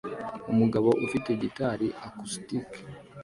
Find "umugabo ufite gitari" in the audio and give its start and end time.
0.51-1.87